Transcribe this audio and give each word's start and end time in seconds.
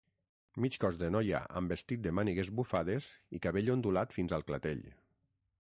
Mig 0.63 0.77
cos 0.83 0.95
de 1.01 1.09
noia 1.15 1.41
amb 1.61 1.75
vestit 1.75 2.03
de 2.07 2.15
mànigues 2.21 2.51
bufades 2.61 3.13
i 3.39 3.45
cabell 3.47 3.73
ondulat 3.77 4.19
fins 4.21 4.37
al 4.39 4.49
clatell. 4.51 4.87